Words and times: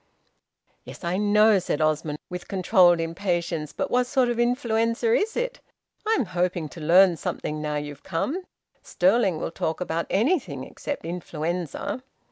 "Yes, 0.83 1.03
I 1.03 1.17
know," 1.17 1.59
said 1.59 1.79
Osmond, 1.79 2.17
with 2.27 2.47
controlled 2.47 2.99
impatience. 2.99 3.71
"But 3.71 3.91
what 3.91 4.07
sort 4.07 4.29
of 4.29 4.39
influenza 4.39 5.13
is 5.13 5.37
it? 5.37 5.59
I'm 6.07 6.25
hoping 6.25 6.69
to 6.69 6.81
learn 6.81 7.17
something 7.17 7.61
now 7.61 7.75
you've 7.75 8.01
come. 8.01 8.41
Stirling 8.81 9.37
will 9.37 9.51
talk 9.51 9.79
about 9.79 10.07
anything 10.09 10.63
except 10.63 11.05
influenza." 11.05 12.01